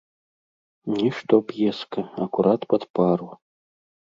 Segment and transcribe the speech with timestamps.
[0.95, 3.27] Нішто п'еска, акурат пад пару.